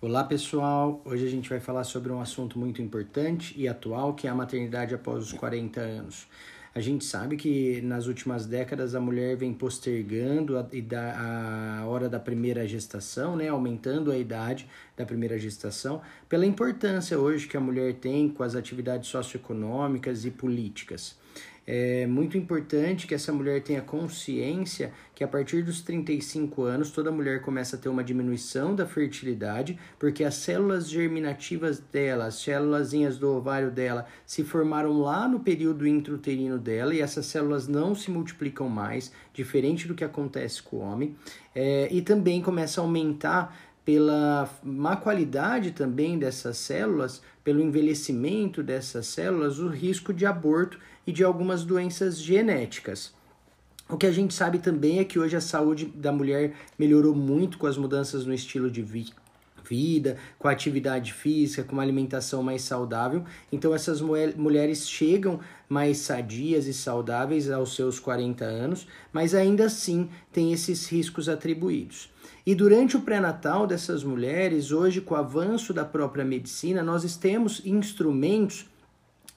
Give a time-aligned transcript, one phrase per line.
[0.00, 4.28] Olá pessoal, hoje a gente vai falar sobre um assunto muito importante e atual que
[4.28, 6.28] é a maternidade após os 40 anos.
[6.72, 12.20] A gente sabe que nas últimas décadas a mulher vem postergando a, a hora da
[12.20, 17.94] primeira gestação, né, aumentando a idade da primeira gestação, pela importância hoje que a mulher
[17.94, 21.16] tem com as atividades socioeconômicas e políticas.
[21.70, 27.12] É muito importante que essa mulher tenha consciência que a partir dos 35 anos toda
[27.12, 33.18] mulher começa a ter uma diminuição da fertilidade, porque as células germinativas dela, as células
[33.18, 38.10] do ovário dela, se formaram lá no período intrauterino dela e essas células não se
[38.10, 41.16] multiplicam mais, diferente do que acontece com o homem,
[41.54, 49.06] é, e também começa a aumentar pela má qualidade também dessas células, pelo envelhecimento dessas
[49.06, 53.14] células, o risco de aborto e de algumas doenças genéticas.
[53.88, 57.56] O que a gente sabe também é que hoje a saúde da mulher melhorou muito
[57.56, 58.82] com as mudanças no estilo de
[59.64, 63.24] vida, com atividade física, com uma alimentação mais saudável.
[63.50, 70.08] Então essas mulheres chegam mais sadias e saudáveis aos seus 40 anos, mas ainda assim
[70.32, 72.10] tem esses riscos atribuídos.
[72.46, 77.60] E durante o pré-natal dessas mulheres, hoje, com o avanço da própria medicina, nós temos
[77.66, 78.64] instrumentos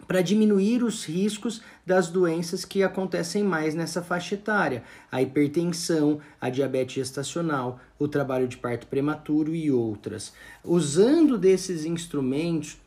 [0.07, 6.49] para diminuir os riscos das doenças que acontecem mais nessa faixa etária, a hipertensão, a
[6.49, 10.33] diabetes gestacional, o trabalho de parto prematuro e outras.
[10.63, 12.77] Usando desses instrumentos,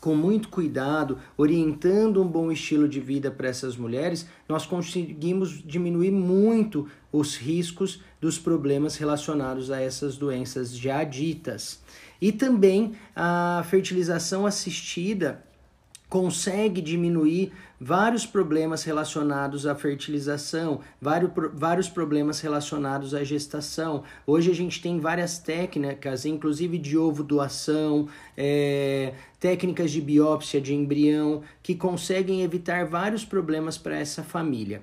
[0.00, 6.12] com muito cuidado, orientando um bom estilo de vida para essas mulheres, nós conseguimos diminuir
[6.12, 11.82] muito os riscos dos problemas relacionados a essas doenças já ditas.
[12.20, 15.45] E também a fertilização assistida
[16.16, 24.02] consegue diminuir vários problemas relacionados à fertilização, vários, vários problemas relacionados à gestação.
[24.26, 30.74] Hoje a gente tem várias técnicas, inclusive de ovo doação, é, técnicas de biópsia de
[30.74, 34.80] embrião, que conseguem evitar vários problemas para essa família.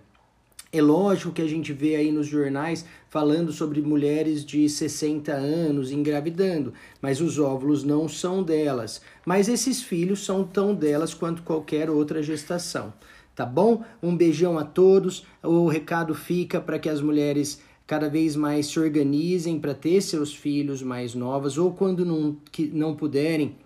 [0.75, 5.91] É lógico que a gente vê aí nos jornais falando sobre mulheres de 60 anos
[5.91, 9.00] engravidando, mas os óvulos não são delas.
[9.23, 12.91] Mas esses filhos são tão delas quanto qualquer outra gestação.
[13.35, 13.83] Tá bom?
[14.01, 15.28] Um beijão a todos.
[15.44, 20.33] O recado fica para que as mulheres cada vez mais se organizem para ter seus
[20.33, 23.57] filhos mais novos ou quando não, que não puderem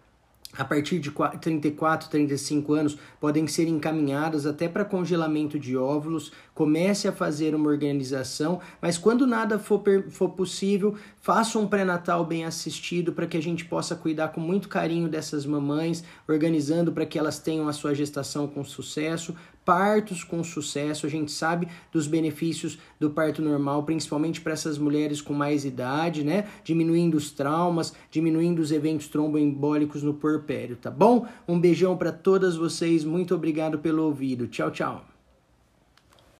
[0.58, 6.32] a partir de 34, 35 anos, podem ser encaminhadas até para congelamento de óvulos.
[6.54, 12.46] Comece a fazer uma organização, mas quando nada for, for possível, faça um pré-natal bem
[12.46, 17.20] assistido para que a gente possa cuidar com muito carinho dessas mamães, organizando para que
[17.20, 19.36] elas tenham a sua gestação com sucesso,
[19.68, 21.06] partos com sucesso.
[21.06, 26.24] A gente sabe dos benefícios do parto normal, principalmente para essas mulheres com mais idade,
[26.24, 26.48] né?
[26.64, 30.14] Diminuindo os traumas, diminuindo os eventos tromboembólicos no
[30.48, 31.28] puerpério, tá bom?
[31.48, 34.48] Um beijão para todas vocês, muito obrigado pelo ouvido.
[34.48, 35.17] Tchau, tchau.